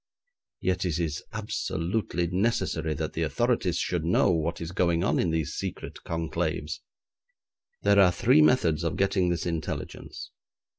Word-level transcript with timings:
Yet 0.61 0.83
it 0.83 0.97
is 0.97 1.21
absolutely 1.31 2.25
necessary 2.25 2.95
that 2.95 3.13
the 3.13 3.21
authorities 3.21 3.77
should 3.77 4.03
know 4.03 4.31
what 4.31 4.59
is 4.59 4.71
going 4.71 5.03
on 5.03 5.19
in 5.19 5.29
these 5.29 5.53
secret 5.53 5.99
conclaves. 6.03 6.79
There 7.83 7.99
are 7.99 8.11
three 8.11 8.41
methods 8.41 8.83
of 8.83 8.95
getting 8.97 9.29
this 9.29 9.45
intelligence. 9.45 10.31